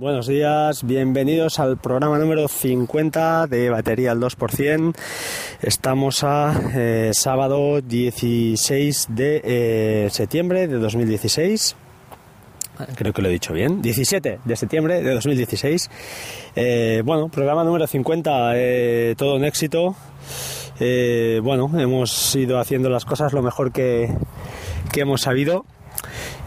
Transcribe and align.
Buenos 0.00 0.26
días, 0.26 0.82
bienvenidos 0.82 1.58
al 1.58 1.76
programa 1.76 2.18
número 2.18 2.48
50 2.48 3.46
de 3.48 3.68
Batería 3.68 4.12
al 4.12 4.18
2%. 4.18 4.96
Estamos 5.60 6.24
a 6.24 6.58
eh, 6.74 7.10
sábado 7.12 7.82
16 7.82 9.08
de 9.10 9.42
eh, 9.44 10.08
septiembre 10.10 10.68
de 10.68 10.78
2016. 10.78 11.76
Creo 12.96 13.12
que 13.12 13.20
lo 13.20 13.28
he 13.28 13.32
dicho 13.32 13.52
bien. 13.52 13.82
17 13.82 14.40
de 14.42 14.56
septiembre 14.56 15.02
de 15.02 15.12
2016. 15.12 15.90
Eh, 16.56 17.02
bueno, 17.04 17.28
programa 17.28 17.62
número 17.62 17.86
50, 17.86 18.54
todo 19.18 19.36
un 19.36 19.44
éxito. 19.44 19.94
bueno, 20.78 21.70
hemos 21.78 22.34
ido 22.34 22.58
haciendo 22.58 22.88
las 22.88 23.04
cosas 23.04 23.34
lo 23.34 23.42
mejor 23.42 23.70
que, 23.70 24.08
que 24.92 25.02
hemos 25.02 25.20
sabido. 25.20 25.66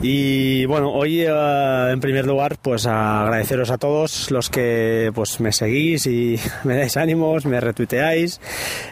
Y 0.02 0.66
bueno, 0.66 0.92
hoy 0.92 1.22
eh, 1.22 1.90
en 1.92 2.00
primer 2.00 2.26
lugar, 2.26 2.58
pues 2.62 2.86
agradeceros 2.86 3.70
a 3.72 3.78
todos 3.78 4.32
los 4.32 4.50
que 4.50 5.12
pues 5.14 5.40
me 5.40 5.52
seguís 5.52 6.06
y 6.08 6.40
me 6.64 6.78
dais 6.78 6.98
ánimos, 6.98 7.46
me 7.46 7.60
retuiteáis. 7.60 8.42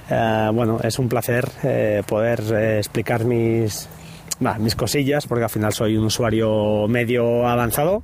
Eh, 0.10 0.50
bueno, 0.54 0.80
es 0.84 1.00
un 1.00 1.10
placer 1.10 1.50
eh, 1.64 2.04
poder 2.06 2.42
explicar 2.78 3.26
mis, 3.26 3.90
mis 4.60 4.76
cosillas, 4.76 5.28
porque 5.28 5.44
al 5.44 5.50
final 5.50 5.74
soy 5.74 5.98
un 5.98 6.06
usuario 6.06 6.88
medio 6.88 7.48
avanzado, 7.48 8.04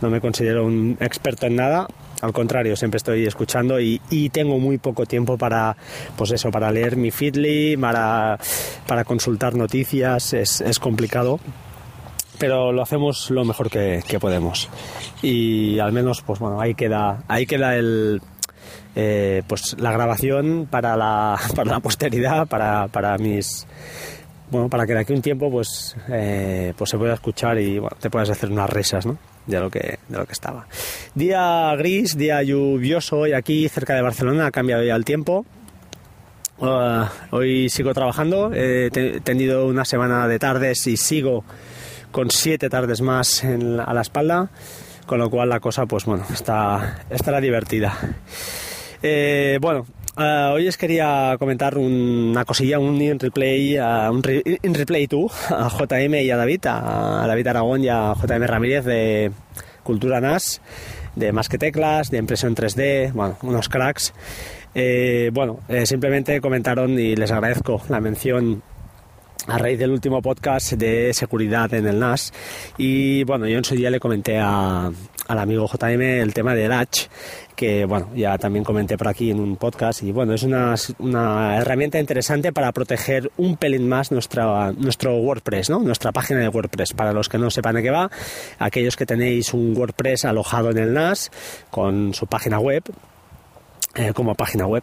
no 0.00 0.10
me 0.10 0.20
considero 0.20 0.64
un 0.64 0.96
experto 1.00 1.46
en 1.46 1.56
nada, 1.56 1.88
al 2.24 2.32
contrario, 2.32 2.74
siempre 2.74 2.96
estoy 2.96 3.26
escuchando 3.26 3.78
y, 3.78 4.00
tengo 4.32 4.58
muy 4.58 4.78
poco 4.78 5.04
tiempo 5.04 5.36
para, 5.36 5.76
pues 6.16 6.30
eso, 6.30 6.50
para 6.50 6.72
leer 6.72 6.96
mi 6.96 7.10
Feedly, 7.10 7.76
para, 7.76 8.38
para 8.86 9.04
consultar 9.04 9.54
noticias, 9.54 10.32
es, 10.32 10.62
es 10.62 10.78
complicado 10.78 11.38
pero 12.38 12.72
lo 12.72 12.82
hacemos 12.82 13.30
lo 13.30 13.44
mejor 13.44 13.70
que, 13.70 14.02
podemos. 14.20 14.68
Y 15.22 15.78
al 15.78 15.92
menos, 15.92 16.22
pues 16.22 16.38
bueno, 16.38 16.60
ahí 16.60 16.74
queda, 16.74 17.22
ahí 17.28 17.46
queda 17.46 17.76
el, 17.76 18.20
eh, 18.96 19.42
pues 19.46 19.76
la 19.78 19.92
grabación 19.92 20.68
para 20.70 20.96
la, 20.96 21.38
para 21.56 21.72
la 21.72 21.80
posteridad, 21.80 22.46
para, 22.46 22.88
para 22.88 23.16
mis 23.18 23.66
bueno, 24.50 24.68
para 24.68 24.86
que 24.86 24.94
de 24.94 25.00
aquí 25.00 25.12
un 25.12 25.22
tiempo 25.22 25.50
pues, 25.50 25.96
eh, 26.08 26.74
pues 26.76 26.90
se 26.90 26.98
pueda 26.98 27.14
escuchar 27.14 27.58
y 27.58 27.80
te 27.98 28.10
puedas 28.10 28.30
hacer 28.30 28.50
unas 28.50 28.70
risas, 28.70 29.04
¿no? 29.04 29.18
De 29.46 29.58
lo 29.58 29.68
que, 29.68 29.98
de 30.08 30.16
lo 30.16 30.26
que 30.26 30.32
estaba. 30.32 30.66
Día 31.14 31.74
gris, 31.76 32.16
día 32.16 32.42
lluvioso 32.42 33.18
hoy 33.18 33.32
aquí 33.32 33.68
cerca 33.68 33.94
de 33.94 34.02
Barcelona, 34.02 34.46
ha 34.46 34.50
cambiado 34.50 34.84
ya 34.84 34.94
el 34.94 35.04
tiempo. 35.04 35.44
Uh, 36.58 37.04
hoy 37.32 37.68
sigo 37.68 37.92
trabajando, 37.92 38.52
he 38.54 38.90
tenido 39.24 39.66
una 39.66 39.84
semana 39.84 40.28
de 40.28 40.38
tardes 40.38 40.86
y 40.86 40.96
sigo 40.96 41.44
con 42.14 42.30
siete 42.30 42.70
tardes 42.70 43.00
más 43.00 43.42
a 43.42 43.92
la 43.92 44.00
espalda, 44.00 44.48
con 45.04 45.18
lo 45.18 45.28
cual 45.28 45.48
la 45.48 45.58
cosa, 45.58 45.84
pues 45.86 46.04
bueno, 46.04 46.24
está, 46.32 47.04
estará 47.10 47.40
divertida. 47.40 47.92
Eh, 49.02 49.58
bueno, 49.60 49.84
eh, 50.16 50.50
hoy 50.52 50.68
os 50.68 50.76
quería 50.76 51.34
comentar 51.40 51.76
una 51.76 52.44
cosilla, 52.44 52.78
un 52.78 53.02
in 53.02 53.18
replay, 53.18 53.76
un 53.80 54.22
in 54.62 54.74
replay 54.74 55.08
tú, 55.08 55.28
a 55.50 55.68
JM 55.68 56.14
y 56.14 56.30
a 56.30 56.36
David, 56.36 56.66
a 56.66 57.26
David 57.26 57.48
Aragón 57.48 57.82
y 57.82 57.88
a 57.88 58.14
JM 58.14 58.44
Ramírez 58.44 58.84
de 58.84 59.32
Cultura 59.82 60.20
NAS, 60.20 60.60
de 61.16 61.32
Más 61.32 61.48
que 61.48 61.58
Teclas, 61.58 62.12
de 62.12 62.18
Impresión 62.18 62.54
3D, 62.54 63.12
bueno, 63.12 63.38
unos 63.42 63.68
cracks. 63.68 64.14
Eh, 64.72 65.30
bueno, 65.32 65.58
simplemente 65.84 66.40
comentaron 66.40 66.96
y 66.96 67.16
les 67.16 67.32
agradezco 67.32 67.82
la 67.88 68.00
mención 68.00 68.62
a 69.46 69.58
raíz 69.58 69.78
del 69.78 69.90
último 69.90 70.22
podcast 70.22 70.72
de 70.72 71.12
seguridad 71.12 71.72
en 71.74 71.86
el 71.86 71.98
NAS. 71.98 72.32
Y 72.78 73.24
bueno, 73.24 73.46
yo 73.46 73.58
en 73.58 73.64
su 73.64 73.74
día 73.74 73.90
le 73.90 74.00
comenté 74.00 74.38
al 74.38 74.94
amigo 75.26 75.66
JM 75.66 76.00
el 76.00 76.32
tema 76.32 76.54
del 76.54 76.70
Latch, 76.70 77.06
que 77.54 77.84
bueno, 77.84 78.10
ya 78.14 78.38
también 78.38 78.64
comenté 78.64 78.96
por 78.96 79.08
aquí 79.08 79.30
en 79.30 79.40
un 79.40 79.56
podcast. 79.56 80.02
Y 80.02 80.12
bueno, 80.12 80.34
es 80.34 80.42
una, 80.42 80.74
una 80.98 81.58
herramienta 81.58 81.98
interesante 81.98 82.52
para 82.52 82.72
proteger 82.72 83.30
un 83.36 83.56
pelín 83.56 83.88
más 83.88 84.10
nuestra, 84.10 84.72
nuestro 84.72 85.16
WordPress, 85.16 85.70
¿no? 85.70 85.80
nuestra 85.80 86.12
página 86.12 86.40
de 86.40 86.48
WordPress. 86.48 86.94
Para 86.94 87.12
los 87.12 87.28
que 87.28 87.38
no 87.38 87.50
sepan 87.50 87.74
de 87.76 87.82
qué 87.82 87.90
va, 87.90 88.10
aquellos 88.58 88.96
que 88.96 89.06
tenéis 89.06 89.52
un 89.52 89.76
WordPress 89.76 90.24
alojado 90.24 90.70
en 90.70 90.78
el 90.78 90.94
NAS 90.94 91.30
con 91.70 92.14
su 92.14 92.26
página 92.26 92.58
web, 92.58 92.82
eh, 93.96 94.12
como 94.12 94.34
página 94.34 94.66
web. 94.66 94.82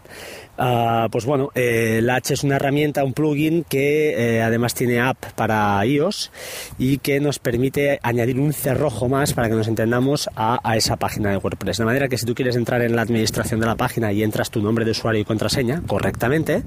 Ah, 0.58 1.08
pues 1.12 1.26
bueno, 1.26 1.50
eh, 1.54 2.00
Latch 2.02 2.32
es 2.32 2.44
una 2.44 2.56
herramienta, 2.56 3.04
un 3.04 3.12
plugin 3.12 3.66
que 3.66 4.38
eh, 4.38 4.42
además 4.42 4.74
tiene 4.74 5.02
app 5.02 5.18
para 5.36 5.86
iOS 5.86 6.32
y 6.78 7.00
que 7.00 7.20
nos 7.20 7.40
permite 7.40 8.00
añadir 8.04 8.40
un 8.40 8.54
cerrojo 8.54 9.10
más 9.10 9.34
para 9.34 9.50
que 9.50 9.56
nos 9.56 9.68
entendamos 9.68 10.30
a, 10.36 10.60
esa 10.78 10.96
página 10.96 11.32
de 11.32 11.38
WordPress. 11.38 11.80
De 11.80 11.86
manera 11.86 12.08
que 12.08 12.18
si 12.18 12.26
tú 12.26 12.34
quieres 12.34 12.56
entrar 12.56 12.82
en 12.84 12.96
la 12.96 13.02
administración 13.02 13.60
de 13.60 13.66
la 13.66 13.76
página 13.76 14.14
y 14.14 14.24
entras 14.24 14.50
tu 14.50 14.62
nombre 14.62 14.86
de 14.86 14.92
usuario 14.92 15.20
y 15.20 15.26
contraseña 15.26 15.82
correctamente, 15.86 16.64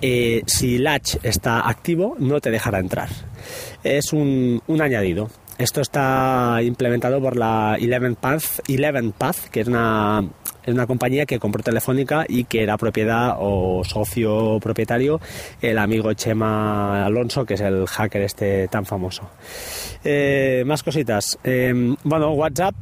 si 0.00 0.78
Latch 0.78 1.16
está 1.22 1.68
activo 1.68 2.16
no 2.18 2.40
te 2.40 2.50
dejará 2.50 2.80
entrar. 2.80 3.10
Es 3.84 4.12
un, 4.12 4.60
un 4.66 4.82
añadido. 4.82 5.30
Esto 5.60 5.82
está 5.82 6.60
implementado 6.62 7.20
por 7.20 7.36
la 7.36 7.76
Eleven 7.78 8.14
Path, 8.16 8.60
Eleven 8.66 9.12
Path 9.12 9.50
que 9.52 9.60
es 9.60 9.68
una, 9.68 10.24
es 10.64 10.72
una 10.72 10.86
compañía 10.86 11.26
que 11.26 11.38
compró 11.38 11.62
Telefónica 11.62 12.24
y 12.26 12.44
que 12.44 12.62
era 12.62 12.78
propiedad 12.78 13.36
o 13.38 13.84
socio 13.84 14.58
propietario 14.58 15.20
el 15.60 15.76
amigo 15.76 16.14
Chema 16.14 17.04
Alonso, 17.04 17.44
que 17.44 17.54
es 17.54 17.60
el 17.60 17.86
hacker 17.86 18.22
este 18.22 18.68
tan 18.68 18.86
famoso. 18.86 19.28
Eh, 20.02 20.64
más 20.64 20.82
cositas. 20.82 21.38
Eh, 21.44 21.94
bueno, 22.04 22.32
WhatsApp 22.32 22.74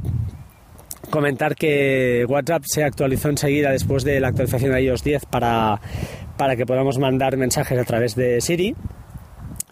comentar 1.11 1.57
que 1.57 2.25
WhatsApp 2.29 2.63
se 2.65 2.85
actualizó 2.85 3.29
enseguida 3.29 3.73
después 3.73 4.05
de 4.05 4.21
la 4.21 4.29
actualización 4.29 4.71
de 4.71 4.83
iOS 4.83 5.03
10 5.03 5.27
para, 5.27 5.81
para 6.37 6.55
que 6.55 6.65
podamos 6.65 6.99
mandar 6.99 7.37
mensajes 7.37 7.77
a 7.77 7.85
través 7.85 8.15
de 8.15 8.41
Siri. 8.41 8.77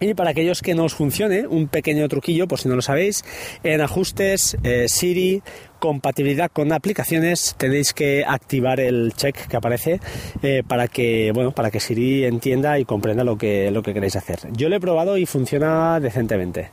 Y 0.00 0.14
para 0.14 0.30
aquellos 0.30 0.60
que 0.60 0.74
no 0.74 0.84
os 0.84 0.94
funcione, 0.94 1.46
un 1.46 1.68
pequeño 1.68 2.06
truquillo, 2.08 2.46
por 2.46 2.60
si 2.60 2.68
no 2.68 2.76
lo 2.76 2.82
sabéis, 2.82 3.24
en 3.62 3.80
ajustes, 3.80 4.56
eh, 4.62 4.86
Siri, 4.88 5.42
compatibilidad 5.78 6.50
con 6.50 6.72
aplicaciones, 6.72 7.54
tenéis 7.58 7.92
que 7.92 8.24
activar 8.26 8.80
el 8.80 9.12
check 9.14 9.46
que 9.46 9.56
aparece 9.56 10.00
eh, 10.42 10.62
para 10.66 10.88
que, 10.88 11.32
bueno, 11.34 11.52
para 11.52 11.70
que 11.70 11.80
Siri 11.80 12.24
entienda 12.24 12.78
y 12.78 12.84
comprenda 12.84 13.24
lo 13.24 13.36
que, 13.36 13.70
lo 13.70 13.82
que 13.82 13.94
queréis 13.94 14.16
hacer. 14.16 14.40
Yo 14.52 14.68
lo 14.68 14.76
he 14.76 14.80
probado 14.80 15.16
y 15.16 15.26
funciona 15.26 16.00
decentemente. 16.00 16.70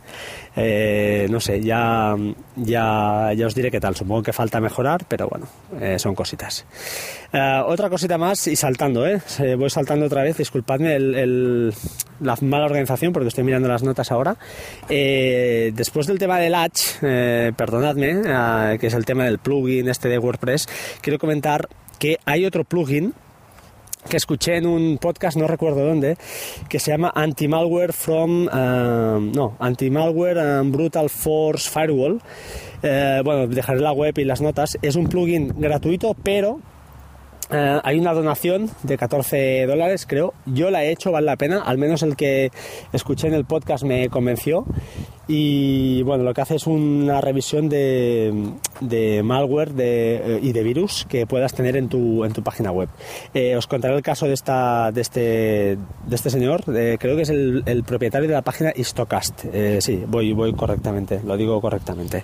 Eh, 0.56 1.28
no 1.30 1.40
sé, 1.40 1.62
ya, 1.62 2.16
ya, 2.56 3.32
ya 3.36 3.48
os 3.48 3.56
diré 3.56 3.72
qué 3.72 3.80
tal. 3.80 3.96
Supongo 3.96 4.24
que 4.24 4.34
falta 4.34 4.60
mejorar, 4.60 5.06
pero 5.08 5.28
bueno, 5.28 5.48
son 5.98 6.16
cositas. 6.16 6.66
otra 7.66 7.90
cosita 7.90 8.18
más 8.18 8.48
y 8.48 8.56
saltando, 8.56 9.08
¿eh? 9.08 9.22
Voy 9.58 9.70
saltando 9.70 10.06
otra 10.06 10.24
vez, 10.24 10.38
disculpadme 10.38 10.96
el, 10.96 11.74
la 12.24 12.36
mala 12.42 12.66
organización 12.66 13.14
porque 13.14 13.28
estoy 13.28 13.44
mirando 13.44 13.68
las 13.68 13.84
notas 13.84 14.12
ahora. 14.12 14.36
Eh, 14.90 15.72
después 15.76 16.08
del 16.08 16.20
tema 16.20 16.40
del 16.40 16.54
Latch, 16.54 16.82
eh, 17.02 17.52
perdonadme, 17.56 18.22
eh, 18.26 18.78
que 18.80 18.90
es 18.94 18.98
el 18.98 19.06
tema 19.06 19.26
del 19.26 19.40
plugin 19.40 19.90
este 19.90 20.08
de 20.08 20.20
WordPress, 20.20 20.68
quiero 21.02 21.18
comentar 21.18 21.68
que 21.98 22.20
hay 22.26 22.46
otro 22.46 22.64
plugin 22.64 23.14
que 24.08 24.18
escuché 24.18 24.58
en 24.58 24.68
un 24.68 24.98
podcast, 25.00 25.38
no 25.38 25.48
recuerdo 25.48 25.86
dónde, 25.86 26.18
que 26.70 26.80
se 26.80 26.92
llama 26.92 27.12
Anti-Malware 27.16 27.94
from, 27.94 28.46
no, 28.46 29.56
Anti-Malware 29.60 30.62
Brutal 30.66 31.10
Force 31.10 31.70
Firewall. 31.70 32.22
bueno, 32.82 33.48
dejaré 33.48 33.80
la 33.80 33.94
web 33.94 34.18
y 34.18 34.26
las 34.26 34.42
notas. 34.42 34.78
Es 34.82 34.98
un 34.98 35.08
plugin 35.08 35.54
gratuito, 35.58 36.16
pero 36.22 36.60
eh, 37.52 37.80
hay 37.84 38.00
una 38.00 38.14
donación 38.14 38.70
de 38.84 38.98
14 38.98 39.66
dólares, 39.66 40.06
creo. 40.08 40.34
Yo 40.46 40.72
la 40.72 40.84
he 40.84 40.92
hecho, 40.92 41.12
vale 41.12 41.26
la 41.26 41.36
pena. 41.36 41.62
Al 41.62 41.78
menos 41.78 42.04
el 42.04 42.16
que 42.16 42.52
escuché 42.92 43.28
en 43.28 43.34
el 43.34 43.46
podcast 43.46 43.84
me 43.84 44.10
convenció. 44.10 44.66
Y 45.28 46.04
bueno, 46.04 46.26
lo 46.26 46.34
que 46.34 46.42
hace 46.42 46.56
es 46.56 46.68
una 46.68 47.22
revisión 47.22 47.70
de, 47.70 49.22
malware 49.24 49.74
de, 49.74 50.40
y 50.42 50.52
de 50.52 50.64
virus 50.64 51.06
que 51.08 51.26
puedas 51.26 51.54
tener 51.54 51.78
en 51.78 51.88
tu, 51.88 52.26
en 52.26 52.34
tu 52.34 52.44
página 52.44 52.72
web. 52.72 52.90
Eh, 53.34 53.56
os 53.56 53.66
contaré 53.68 53.96
el 53.96 54.02
caso 54.02 54.28
de, 54.28 54.34
esta, 54.34 54.92
de, 54.92 55.00
este, 55.00 55.22
de 56.08 56.16
este 56.16 56.30
señor. 56.30 56.64
creo 56.66 57.16
que 57.16 57.22
es 57.22 57.30
el, 57.30 57.84
propietario 57.88 58.28
de 58.28 58.34
la 58.34 58.42
página 58.42 58.74
Istocast. 58.76 59.46
Eh, 59.54 59.80
sí, 59.82 60.04
voy, 60.06 60.34
voy 60.34 60.54
correctamente, 60.54 61.22
lo 61.26 61.38
digo 61.38 61.62
correctamente. 61.62 62.24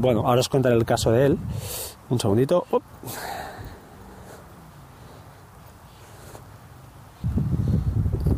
bueno, 0.00 0.26
ahora 0.26 0.40
os 0.40 0.48
contaré 0.48 0.76
el 0.76 0.86
caso 0.86 1.12
de 1.12 1.26
él. 1.26 1.38
Un 2.08 2.18
segundito. 2.18 2.66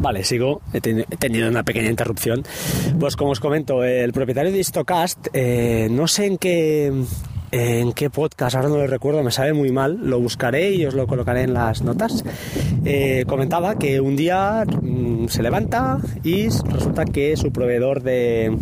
Vale, 0.04 0.22
sigo. 0.22 0.60
He, 0.74 0.82
tenido 0.82 1.48
una 1.48 1.62
pequeña 1.62 1.88
interrupción. 1.88 2.42
Pues 3.00 3.16
como 3.16 3.30
os 3.30 3.40
comento, 3.40 3.82
el 3.82 4.12
propietario 4.12 4.52
de 4.52 4.58
Istocast, 4.58 5.28
eh, 5.32 5.88
no 5.90 6.06
sé 6.08 6.26
en 6.26 6.36
qué 6.36 6.92
en 7.50 7.92
qué 7.94 8.10
podcast, 8.10 8.54
ahora 8.54 8.68
no 8.68 8.76
lo 8.76 8.86
recuerdo, 8.86 9.22
me 9.22 9.30
sabe 9.30 9.54
muy 9.54 9.70
mal, 9.70 9.98
lo 10.02 10.20
buscaré 10.20 10.72
y 10.72 10.84
os 10.84 10.92
lo 10.92 11.06
colocaré 11.06 11.44
en 11.44 11.54
las 11.54 11.80
notas. 11.80 12.22
Eh, 12.84 13.24
comentaba 13.26 13.78
que 13.78 13.98
un 13.98 14.14
día 14.14 14.64
mm, 14.66 15.28
se 15.28 15.42
levanta 15.42 15.98
y 16.22 16.48
resulta 16.48 17.06
que 17.06 17.34
su 17.38 17.50
proveedor 17.50 18.02
de, 18.02 18.54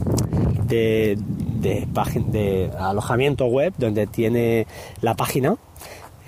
de, 0.69 1.19
de 1.59 2.71
alojamiento 2.79 3.47
web 3.47 3.75
donde 3.79 4.07
tiene 4.07 4.69
la 5.01 5.15
página 5.15 5.57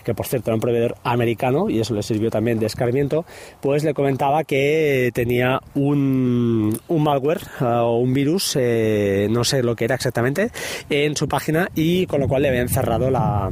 que 0.04 0.14
por 0.14 0.26
cierto 0.26 0.50
era 0.50 0.54
un 0.54 0.60
proveedor 0.60 0.96
americano 1.02 1.68
y 1.68 1.80
eso 1.80 1.94
le 1.94 2.02
sirvió 2.02 2.30
también 2.30 2.58
de 2.58 2.66
escarmiento, 2.66 3.24
pues 3.60 3.84
le 3.84 3.94
comentaba 3.94 4.44
que 4.44 5.10
tenía 5.14 5.60
un, 5.74 6.78
un 6.88 7.02
malware 7.02 7.40
uh, 7.60 7.64
o 7.64 7.98
un 7.98 8.12
virus, 8.12 8.56
eh, 8.60 9.26
no 9.30 9.44
sé 9.44 9.62
lo 9.62 9.74
que 9.74 9.86
era 9.86 9.94
exactamente, 9.94 10.50
en 10.90 11.16
su 11.16 11.28
página 11.28 11.68
y 11.74 12.06
con 12.06 12.20
lo 12.20 12.28
cual 12.28 12.42
le 12.42 12.48
habían 12.48 12.68
cerrado 12.68 13.10
la, 13.10 13.50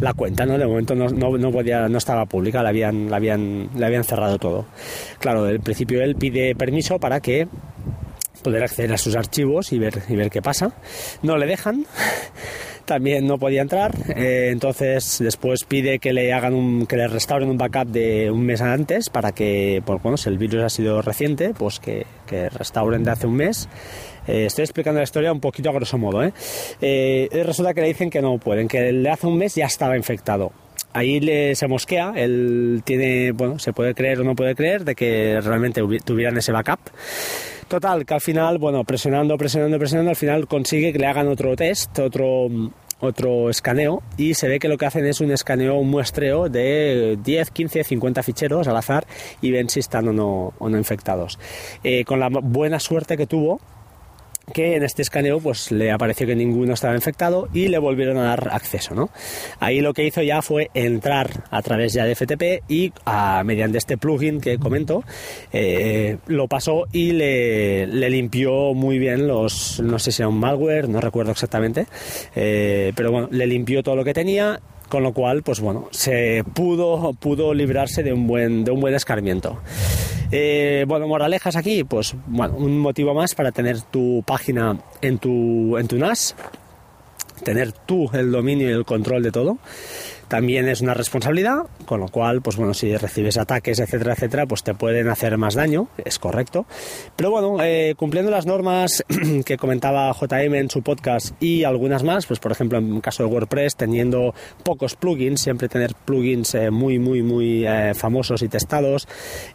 la 0.00 0.12
cuenta, 0.14 0.44
¿no? 0.44 0.58
De 0.58 0.66
momento 0.66 0.94
no, 0.94 1.08
no, 1.08 1.38
no, 1.38 1.50
podía, 1.50 1.88
no 1.88 1.98
estaba 1.98 2.26
pública, 2.26 2.62
la 2.62 2.70
habían, 2.70 3.10
la 3.10 3.16
habían, 3.16 3.70
le 3.76 3.86
habían 3.86 4.04
cerrado 4.04 4.38
todo. 4.38 4.66
Claro, 5.18 5.48
en 5.48 5.62
principio 5.62 6.02
él 6.02 6.16
pide 6.16 6.54
permiso 6.54 6.98
para 6.98 7.20
que 7.20 7.48
poder 8.42 8.64
acceder 8.64 8.92
a 8.92 8.98
sus 8.98 9.14
archivos 9.14 9.72
y 9.72 9.78
ver, 9.78 10.02
y 10.08 10.16
ver 10.16 10.30
qué 10.30 10.42
pasa. 10.42 10.72
No 11.22 11.36
le 11.36 11.46
dejan 11.46 11.86
también 12.84 13.26
no 13.26 13.38
podía 13.38 13.62
entrar, 13.62 13.92
eh, 14.16 14.50
entonces 14.50 15.18
después 15.20 15.64
pide 15.64 15.98
que 15.98 16.12
le 16.12 16.32
hagan 16.32 16.54
un, 16.54 16.86
que 16.86 16.96
le 16.96 17.08
restauren 17.08 17.48
un 17.48 17.58
backup 17.58 17.88
de 17.88 18.30
un 18.30 18.42
mes 18.42 18.60
antes 18.60 19.08
para 19.10 19.32
que, 19.32 19.82
pues, 19.84 20.02
bueno, 20.02 20.16
si 20.16 20.28
el 20.28 20.38
virus 20.38 20.62
ha 20.62 20.68
sido 20.68 21.02
reciente, 21.02 21.54
pues 21.54 21.80
que, 21.80 22.06
que 22.26 22.48
restauren 22.48 23.04
de 23.04 23.10
hace 23.10 23.26
un 23.26 23.34
mes. 23.34 23.68
Eh, 24.26 24.46
estoy 24.46 24.64
explicando 24.64 24.98
la 25.00 25.04
historia 25.04 25.32
un 25.32 25.40
poquito 25.40 25.70
a 25.70 25.72
grosso 25.72 25.98
modo. 25.98 26.22
¿eh? 26.22 26.32
resulta 27.44 27.74
que 27.74 27.80
le 27.80 27.88
dicen 27.88 28.10
que 28.10 28.22
no 28.22 28.38
pueden, 28.38 28.68
que 28.68 28.88
el 28.88 29.02
de 29.02 29.10
hace 29.10 29.26
un 29.26 29.36
mes 29.36 29.54
ya 29.54 29.66
estaba 29.66 29.96
infectado 29.96 30.52
ahí 30.92 31.20
le, 31.20 31.54
se 31.54 31.68
mosquea, 31.68 32.12
él 32.16 32.82
tiene, 32.84 33.32
bueno, 33.32 33.58
se 33.58 33.72
puede 33.72 33.94
creer 33.94 34.20
o 34.20 34.24
no 34.24 34.34
puede 34.34 34.54
creer 34.54 34.84
de 34.84 34.94
que 34.94 35.40
realmente 35.40 35.82
tuvieran 36.04 36.36
ese 36.36 36.52
backup. 36.52 36.80
Total, 37.68 38.04
que 38.04 38.14
al 38.14 38.20
final, 38.20 38.58
bueno, 38.58 38.84
presionando, 38.84 39.36
presionando, 39.38 39.78
presionando, 39.78 40.10
al 40.10 40.16
final 40.16 40.46
consigue 40.46 40.92
que 40.92 40.98
le 40.98 41.06
hagan 41.06 41.28
otro 41.28 41.56
test, 41.56 41.98
otro, 41.98 42.48
otro 43.02 43.50
escaneo 43.50 44.02
y 44.16 44.34
se 44.34 44.48
ve 44.48 44.58
que 44.58 44.68
lo 44.68 44.78
que 44.78 44.86
hacen 44.86 45.04
es 45.06 45.20
un 45.20 45.30
escaneo, 45.30 45.76
un 45.76 45.90
muestreo 45.90 46.48
de 46.48 47.18
10, 47.22 47.50
15, 47.50 47.84
50 47.84 48.22
ficheros 48.22 48.68
al 48.68 48.76
azar 48.76 49.06
y 49.40 49.50
ven 49.50 49.68
si 49.68 49.80
están 49.80 50.08
o 50.08 50.12
no, 50.12 50.54
o 50.58 50.68
no 50.68 50.78
infectados. 50.78 51.38
Eh, 51.82 52.04
con 52.04 52.20
la 52.20 52.28
buena 52.28 52.78
suerte 52.78 53.16
que 53.16 53.26
tuvo, 53.26 53.60
que 54.52 54.76
en 54.76 54.82
este 54.82 55.02
escaneo 55.02 55.40
pues 55.40 55.70
le 55.70 55.90
apareció 55.90 56.26
que 56.26 56.34
ninguno 56.34 56.74
estaba 56.74 56.94
infectado 56.94 57.48
y 57.52 57.68
le 57.68 57.78
volvieron 57.78 58.18
a 58.18 58.24
dar 58.24 58.48
acceso, 58.52 58.94
¿no? 58.94 59.10
Ahí 59.60 59.80
lo 59.80 59.94
que 59.94 60.04
hizo 60.04 60.22
ya 60.22 60.42
fue 60.42 60.70
entrar 60.74 61.44
a 61.50 61.62
través 61.62 61.92
ya 61.92 62.04
de 62.04 62.14
FTP 62.14 62.68
y 62.68 62.92
a, 63.04 63.42
mediante 63.44 63.78
este 63.78 63.96
plugin 63.96 64.40
que 64.40 64.58
comento 64.58 65.04
eh, 65.52 66.18
lo 66.26 66.48
pasó 66.48 66.86
y 66.92 67.12
le, 67.12 67.86
le, 67.86 68.10
limpió 68.10 68.74
muy 68.74 68.98
bien 68.98 69.26
los, 69.26 69.80
no 69.80 69.98
sé 69.98 70.12
si 70.12 70.22
era 70.22 70.28
un 70.28 70.38
malware, 70.38 70.88
no 70.88 71.00
recuerdo 71.00 71.32
exactamente, 71.32 71.86
eh, 72.34 72.92
pero 72.94 73.12
bueno, 73.12 73.28
le 73.30 73.46
limpió 73.46 73.82
todo 73.82 73.96
lo 73.96 74.04
que 74.04 74.14
tenía 74.14 74.60
con 74.88 75.02
lo 75.02 75.14
cual 75.14 75.42
pues 75.42 75.60
bueno 75.60 75.88
se 75.90 76.44
pudo 76.52 77.14
pudo 77.14 77.54
librarse 77.54 78.02
de 78.02 78.12
un 78.12 78.26
buen 78.26 78.62
de 78.62 78.72
un 78.72 78.80
buen 78.80 78.94
escarmiento 78.94 79.58
eh, 80.32 80.84
bueno 80.88 81.06
moralejas 81.06 81.56
aquí 81.56 81.84
pues 81.84 82.14
bueno 82.26 82.56
un 82.56 82.78
motivo 82.78 83.14
más 83.14 83.34
para 83.34 83.52
tener 83.52 83.80
tu 83.82 84.24
página 84.26 84.78
en 85.00 85.18
tu 85.18 85.76
en 85.78 85.86
tu 85.86 85.98
NAS 85.98 86.34
tener 87.44 87.72
tú 87.72 88.10
el 88.12 88.32
dominio 88.32 88.68
y 88.68 88.72
el 88.72 88.84
control 88.84 89.22
de 89.22 89.30
todo 89.30 89.58
también 90.32 90.66
es 90.66 90.80
una 90.80 90.94
responsabilidad, 90.94 91.64
con 91.84 92.00
lo 92.00 92.08
cual, 92.08 92.40
pues 92.40 92.56
bueno, 92.56 92.72
si 92.72 92.96
recibes 92.96 93.36
ataques, 93.36 93.78
etcétera, 93.80 94.14
etcétera, 94.14 94.46
pues 94.46 94.62
te 94.62 94.72
pueden 94.72 95.10
hacer 95.10 95.36
más 95.36 95.54
daño, 95.54 95.88
es 96.06 96.18
correcto. 96.18 96.64
Pero 97.16 97.30
bueno, 97.30 97.58
eh, 97.62 97.92
cumpliendo 97.98 98.30
las 98.30 98.46
normas 98.46 99.04
que 99.44 99.58
comentaba 99.58 100.10
JM 100.10 100.54
en 100.54 100.70
su 100.70 100.80
podcast 100.80 101.34
y 101.38 101.64
algunas 101.64 102.02
más, 102.02 102.24
pues 102.24 102.40
por 102.40 102.50
ejemplo, 102.50 102.78
en 102.78 103.02
caso 103.02 103.24
de 103.24 103.28
WordPress, 103.28 103.76
teniendo 103.76 104.34
pocos 104.64 104.96
plugins, 104.96 105.42
siempre 105.42 105.68
tener 105.68 105.94
plugins 106.06 106.54
eh, 106.54 106.70
muy, 106.70 106.98
muy, 106.98 107.22
muy 107.22 107.66
eh, 107.66 107.92
famosos 107.94 108.40
y 108.40 108.48
testados, 108.48 109.06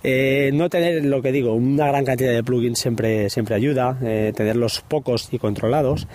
no 0.03 0.69
tener, 0.69 1.03
lo 1.05 1.23
que 1.23 1.31
digo, 1.31 1.55
una 1.55 1.87
gran 1.87 2.05
cantidad 2.05 2.33
de 2.33 2.43
plugins 2.43 2.77
siempre, 2.77 3.31
siempre 3.31 3.55
ayuda, 3.55 3.97
tenerlos 3.99 4.81
pocos 4.87 5.29
y 5.31 5.39
controlados. 5.39 6.07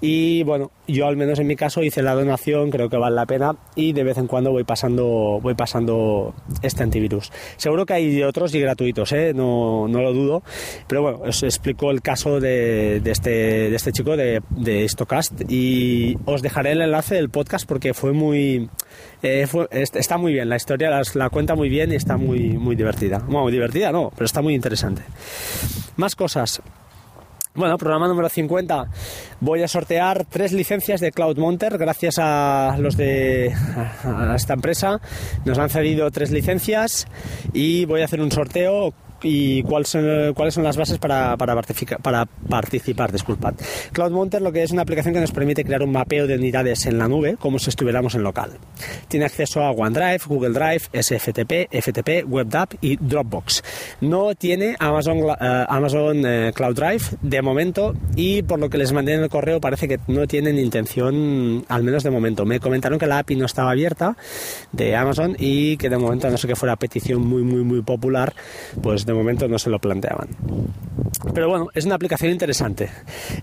Y 0.00 0.42
bueno, 0.42 0.72
yo 0.88 1.06
al 1.06 1.16
menos 1.16 1.38
en 1.38 1.46
mi 1.46 1.54
caso 1.54 1.84
hice 1.84 2.02
la 2.02 2.14
donación, 2.14 2.70
creo 2.70 2.88
que 2.88 2.96
vale 2.96 3.14
la 3.14 3.26
pena 3.26 3.56
y 3.76 3.92
de 3.92 4.07
vez 4.08 4.18
en 4.18 4.26
cuando 4.26 4.50
voy 4.50 4.64
pasando, 4.64 5.38
voy 5.42 5.54
pasando 5.54 6.34
este 6.62 6.82
antivirus. 6.82 7.30
Seguro 7.56 7.86
que 7.86 7.94
hay 7.94 8.22
otros 8.22 8.54
y 8.54 8.60
gratuitos, 8.60 9.12
¿eh? 9.12 9.32
no, 9.34 9.86
no, 9.88 10.02
lo 10.02 10.12
dudo, 10.12 10.42
pero 10.86 11.02
bueno, 11.02 11.18
os 11.20 11.42
explico 11.42 11.90
el 11.90 12.02
caso 12.02 12.40
de, 12.40 13.02
este, 13.04 13.30
de 13.30 13.76
este 13.76 13.92
chico 13.92 14.16
de, 14.16 14.42
de 14.50 14.88
Stocast 14.88 15.50
y 15.50 16.16
os 16.24 16.42
dejaré 16.42 16.72
el 16.72 16.82
enlace 16.82 17.14
del 17.14 17.30
podcast 17.30 17.66
porque 17.66 17.94
fue 17.94 18.12
muy... 18.12 18.68
Eh, 19.22 19.46
está 19.70 20.16
muy 20.16 20.32
bien, 20.32 20.48
la 20.48 20.56
historia 20.56 20.90
la, 20.90 21.02
la, 21.14 21.30
cuenta 21.30 21.54
muy 21.54 21.68
bien 21.68 21.92
y 21.92 21.96
está 21.96 22.16
muy, 22.16 22.50
muy 22.50 22.76
divertida. 22.76 23.18
Bueno, 23.18 23.50
divertida 23.50 23.92
no, 23.92 24.10
pero 24.14 24.26
está 24.26 24.42
muy 24.42 24.54
interesante. 24.54 25.02
Más 25.96 26.14
cosas. 26.14 26.62
Bueno, 27.58 27.76
programa 27.76 28.06
número 28.06 28.28
50. 28.28 28.86
Voy 29.40 29.64
a 29.64 29.68
sortear 29.68 30.24
tres 30.30 30.52
licencias 30.52 31.00
de 31.00 31.10
Cloud 31.10 31.38
Monter 31.38 31.76
gracias 31.76 32.20
a 32.20 32.76
los 32.78 32.96
de 32.96 33.52
a 34.04 34.36
esta 34.36 34.54
empresa. 34.54 35.00
Nos 35.44 35.58
han 35.58 35.68
cedido 35.68 36.08
tres 36.12 36.30
licencias 36.30 37.08
y 37.52 37.84
voy 37.84 38.02
a 38.02 38.04
hacer 38.04 38.20
un 38.20 38.30
sorteo 38.30 38.94
y 39.22 39.62
cuáles 39.62 39.88
son, 39.88 40.34
cuáles 40.34 40.54
son 40.54 40.64
las 40.64 40.76
bases 40.76 40.98
para, 40.98 41.36
para, 41.36 41.60
para 42.02 42.26
participar. 42.48 43.12
Disculpad. 43.12 43.54
CloudMonter 43.92 44.42
lo 44.42 44.52
que 44.52 44.62
es 44.62 44.70
una 44.70 44.82
aplicación 44.82 45.14
que 45.14 45.20
nos 45.20 45.32
permite 45.32 45.64
crear 45.64 45.82
un 45.82 45.92
mapeo 45.92 46.26
de 46.26 46.36
unidades 46.36 46.86
en 46.86 46.98
la 46.98 47.08
nube 47.08 47.36
como 47.38 47.58
si 47.58 47.70
estuviéramos 47.70 48.14
en 48.14 48.22
local. 48.22 48.52
Tiene 49.08 49.26
acceso 49.26 49.62
a 49.62 49.70
OneDrive, 49.70 50.20
Google 50.26 50.50
Drive, 50.50 50.88
SFTP, 50.92 51.68
FTP, 51.72 52.24
WebDAV 52.26 52.68
y 52.80 52.96
Dropbox. 52.96 53.62
No 54.00 54.34
tiene 54.34 54.76
Amazon, 54.78 55.18
uh, 55.22 55.34
Amazon 55.68 56.18
uh, 56.18 56.52
Cloud 56.52 56.74
Drive 56.74 57.02
de 57.22 57.42
momento 57.42 57.94
y 58.16 58.42
por 58.42 58.58
lo 58.58 58.70
que 58.70 58.78
les 58.78 58.92
mandé 58.92 59.14
en 59.14 59.22
el 59.22 59.28
correo 59.28 59.60
parece 59.60 59.88
que 59.88 59.98
no 60.06 60.26
tienen 60.26 60.58
intención, 60.58 61.64
al 61.68 61.82
menos 61.82 62.02
de 62.02 62.10
momento. 62.10 62.44
Me 62.44 62.60
comentaron 62.60 62.98
que 62.98 63.06
la 63.06 63.18
API 63.18 63.36
no 63.36 63.46
estaba 63.46 63.70
abierta 63.70 64.16
de 64.72 64.96
Amazon 64.96 65.36
y 65.38 65.76
que 65.76 65.88
de 65.88 65.98
momento, 65.98 66.30
no 66.30 66.36
sé 66.36 66.46
que 66.46 66.56
fuera 66.56 66.76
petición 66.76 67.26
muy, 67.26 67.42
muy, 67.42 67.62
muy 67.62 67.82
popular, 67.82 68.34
pues 68.82 69.06
de 69.08 69.14
momento 69.14 69.48
no 69.48 69.58
se 69.58 69.70
lo 69.70 69.78
planteaban. 69.78 70.28
Pero 71.34 71.48
bueno, 71.48 71.68
es 71.74 71.84
una 71.84 71.96
aplicación 71.96 72.30
interesante. 72.30 72.90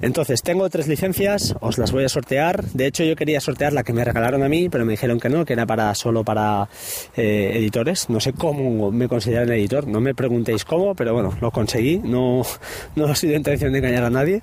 Entonces, 0.01 0.41
tengo 0.41 0.69
tres 0.69 0.87
licencias, 0.87 1.55
os 1.59 1.77
las 1.77 1.91
voy 1.91 2.05
a 2.05 2.09
sortear. 2.09 2.63
De 2.65 2.87
hecho, 2.87 3.03
yo 3.03 3.15
quería 3.15 3.41
sortear 3.41 3.73
la 3.73 3.83
que 3.83 3.93
me 3.93 4.03
regalaron 4.03 4.43
a 4.43 4.49
mí, 4.49 4.69
pero 4.69 4.85
me 4.85 4.93
dijeron 4.93 5.19
que 5.19 5.29
no, 5.29 5.43
que 5.45 5.53
era 5.53 5.65
para 5.65 5.93
solo 5.95 6.23
para 6.23 6.69
eh, 7.15 7.51
editores. 7.55 8.09
No 8.09 8.19
sé 8.19 8.33
cómo 8.33 8.91
me 8.91 9.07
consideran 9.07 9.51
editor, 9.51 9.87
no 9.87 9.99
me 9.99 10.15
preguntéis 10.15 10.63
cómo, 10.63 10.95
pero 10.95 11.13
bueno, 11.13 11.35
lo 11.41 11.51
conseguí. 11.51 11.97
No, 11.97 12.43
no 12.95 13.05
ha 13.05 13.15
sido 13.15 13.35
intención 13.35 13.71
de 13.73 13.79
engañar 13.79 14.03
a 14.05 14.09
nadie. 14.09 14.41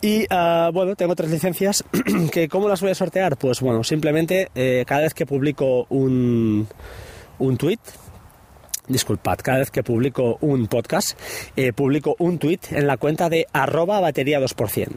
Y 0.00 0.24
uh, 0.24 0.72
bueno, 0.72 0.96
tengo 0.96 1.14
tres 1.14 1.30
licencias 1.30 1.84
que 2.32 2.48
¿cómo 2.48 2.68
las 2.68 2.80
voy 2.80 2.90
a 2.90 2.94
sortear? 2.94 3.36
Pues 3.36 3.60
bueno, 3.60 3.84
simplemente 3.84 4.50
eh, 4.54 4.84
cada 4.86 5.02
vez 5.02 5.14
que 5.14 5.26
publico 5.26 5.86
un, 5.90 6.66
un 7.38 7.56
tweet, 7.56 7.78
disculpad, 8.92 9.38
cada 9.38 9.58
vez 9.58 9.70
que 9.70 9.82
publico 9.82 10.38
un 10.40 10.66
podcast, 10.66 11.18
eh, 11.56 11.72
publico 11.72 12.16
un 12.18 12.38
tweet 12.38 12.60
en 12.70 12.86
la 12.86 12.96
cuenta 12.96 13.28
de 13.28 13.46
arroba 13.52 14.00
batería 14.00 14.40
2%. 14.40 14.96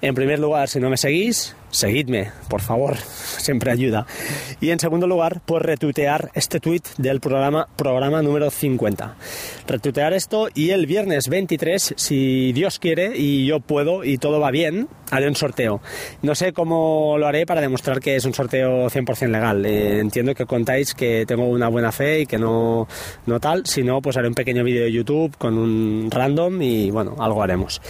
En 0.00 0.14
primer 0.14 0.38
lugar, 0.38 0.68
si 0.68 0.80
no 0.80 0.90
me 0.90 0.96
seguís, 0.96 1.54
seguidme, 1.74 2.30
por 2.48 2.60
favor, 2.60 2.96
siempre 2.96 3.72
ayuda. 3.72 4.06
Y 4.60 4.70
en 4.70 4.78
segundo 4.78 5.06
lugar, 5.06 5.40
pues 5.44 5.62
retuitear 5.62 6.30
este 6.34 6.60
tweet 6.60 6.82
del 6.98 7.20
programa, 7.20 7.68
programa 7.76 8.22
número 8.22 8.50
50. 8.50 9.16
Retuitear 9.66 10.12
esto 10.12 10.48
y 10.54 10.70
el 10.70 10.86
viernes 10.86 11.28
23, 11.28 11.94
si 11.96 12.52
Dios 12.52 12.78
quiere 12.78 13.16
y 13.16 13.46
yo 13.46 13.60
puedo 13.60 14.04
y 14.04 14.18
todo 14.18 14.40
va 14.40 14.50
bien, 14.50 14.88
haré 15.10 15.28
un 15.28 15.36
sorteo. 15.36 15.80
No 16.22 16.34
sé 16.34 16.52
cómo 16.52 17.16
lo 17.18 17.26
haré 17.26 17.44
para 17.46 17.60
demostrar 17.60 18.00
que 18.00 18.16
es 18.16 18.24
un 18.24 18.34
sorteo 18.34 18.88
100% 18.88 19.28
legal. 19.28 19.66
Eh, 19.66 19.98
entiendo 19.98 20.34
que 20.34 20.46
contáis 20.46 20.94
que 20.94 21.24
tengo 21.26 21.44
una 21.44 21.68
buena 21.68 21.92
fe 21.92 22.20
y 22.20 22.26
que 22.26 22.38
no, 22.38 22.86
no 23.26 23.40
tal. 23.40 23.66
Si 23.66 23.82
no, 23.82 24.00
pues 24.00 24.16
haré 24.16 24.28
un 24.28 24.34
pequeño 24.34 24.62
vídeo 24.62 24.84
de 24.84 24.92
YouTube 24.92 25.36
con 25.36 25.58
un 25.58 26.08
random 26.10 26.62
y 26.62 26.90
bueno, 26.90 27.16
algo 27.18 27.42
haremos. 27.42 27.80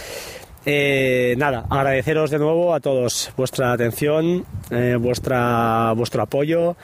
Eh, 0.67 1.35
nada, 1.37 1.67
agradeceros 1.69 2.31
de 2.31 2.39
nuevo 2.39 2.73
a 2.73 2.79
todos 2.79 3.31
vuestra 3.37 3.71
atención, 3.71 4.45
eh, 4.71 4.97
vuestra, 4.99 5.93
vuestro 5.95 6.23
apoyo. 6.23 6.75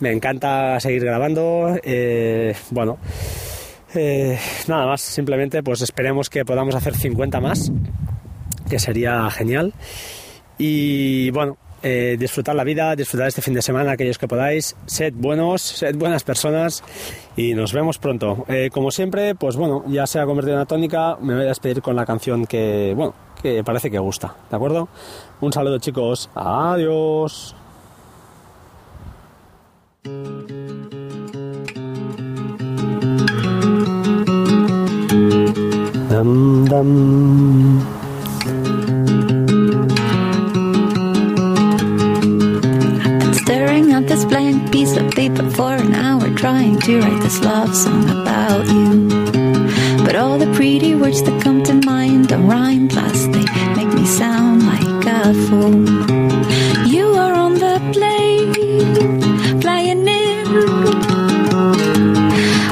Me 0.00 0.12
encanta 0.12 0.78
seguir 0.78 1.04
grabando. 1.04 1.74
Eh, 1.82 2.54
bueno, 2.70 2.98
nada 4.68 4.86
más, 4.86 5.00
simplemente 5.00 5.62
pues 5.62 5.80
esperemos 5.80 6.28
que 6.28 6.44
podamos 6.44 6.74
hacer 6.74 6.94
50 6.94 7.40
más, 7.40 7.72
que 8.68 8.78
sería 8.78 9.30
genial. 9.30 9.72
Y 10.58 11.30
bueno, 11.30 11.56
disfrutar 11.82 12.54
la 12.54 12.64
vida, 12.64 12.94
disfrutar 12.94 13.28
este 13.28 13.40
fin 13.40 13.54
de 13.54 13.62
semana, 13.62 13.92
aquellos 13.92 14.18
que 14.18 14.28
podáis, 14.28 14.76
sed 14.84 15.14
buenos, 15.16 15.62
sed 15.62 15.96
buenas 15.96 16.24
personas 16.24 16.84
y 17.34 17.54
nos 17.54 17.72
vemos 17.72 17.96
pronto. 17.96 18.44
Como 18.70 18.90
siempre, 18.90 19.34
pues 19.34 19.56
bueno, 19.56 19.82
ya 19.88 20.06
se 20.06 20.18
ha 20.20 20.26
convertido 20.26 20.56
en 20.56 20.58
una 20.58 20.66
tónica, 20.66 21.16
me 21.22 21.32
voy 21.32 21.44
a 21.44 21.48
despedir 21.48 21.80
con 21.80 21.96
la 21.96 22.04
canción 22.04 22.44
que, 22.44 22.92
bueno, 22.94 23.14
que 23.40 23.64
parece 23.64 23.90
que 23.90 23.98
gusta, 23.98 24.34
¿de 24.50 24.56
acuerdo? 24.56 24.88
Un 25.40 25.52
saludo 25.52 25.78
chicos, 25.78 26.28
adiós. 26.34 27.54
Dum, 36.10 36.64
dum. 36.66 37.86
Staring 43.32 43.92
at 43.92 44.06
this 44.06 44.24
blank 44.24 44.72
piece 44.72 44.96
of 44.96 45.10
paper 45.12 45.48
for 45.50 45.72
an 45.72 45.94
hour, 45.94 46.28
trying 46.34 46.78
to 46.80 47.00
write 47.00 47.22
this 47.22 47.40
love 47.42 47.74
song 47.74 48.09
fool. 55.46 55.74
You 56.86 57.06
are 57.14 57.34
on 57.34 57.54
the 57.54 57.76
plane, 57.92 59.60
flying 59.60 60.06
in. 60.06 60.46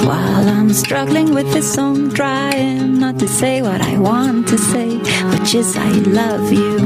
While 0.06 0.48
I'm 0.48 0.72
struggling 0.72 1.34
with 1.34 1.52
this 1.52 1.72
song, 1.72 2.12
trying 2.12 2.98
not 2.98 3.18
to 3.20 3.28
say 3.28 3.62
what 3.62 3.80
I 3.80 3.98
want 3.98 4.48
to 4.48 4.58
say, 4.58 4.98
which 5.32 5.54
is 5.54 5.76
I 5.76 5.90
love 6.20 6.52
you. 6.52 6.78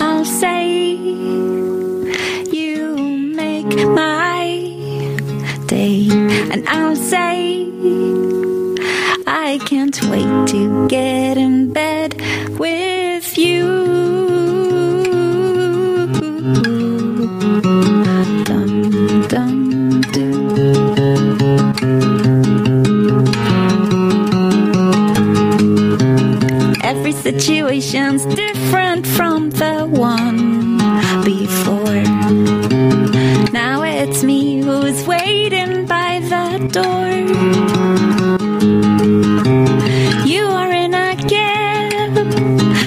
I'll 0.00 0.24
say 0.24 0.94
you 2.58 2.96
make 3.42 3.74
my 4.02 4.44
day, 5.66 6.08
and 6.52 6.66
I'll 6.68 6.96
say 6.96 7.66
I 9.26 9.58
can't 9.64 9.98
wait 10.10 10.48
to 10.48 10.88
get 10.88 11.36
in 11.36 11.72
situation's 27.32 28.24
different 28.24 29.04
from 29.04 29.50
the 29.50 29.84
one 29.84 30.78
before. 31.24 32.04
Now 33.50 33.82
it's 33.82 34.22
me 34.22 34.62
who's 34.62 35.04
waiting 35.08 35.86
by 35.86 36.20
the 36.32 36.46
door. 36.76 37.08
You 40.24 40.44
are 40.44 40.70
in 40.70 40.94
a 40.94 41.16
cab, 41.16 42.12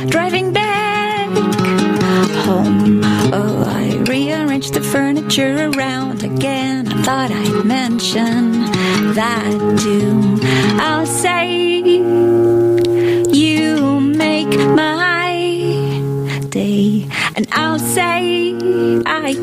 driving 0.09 0.53
back 0.53 1.29
home. 2.45 3.01
Oh, 3.33 3.65
I 3.67 3.97
rearranged 4.07 4.73
the 4.73 4.81
furniture 4.81 5.69
around 5.69 6.23
again. 6.23 6.87
I 6.87 7.03
thought 7.03 7.31
I'd 7.31 7.65
mention 7.65 8.51
that 9.15 9.79
too. 9.83 10.28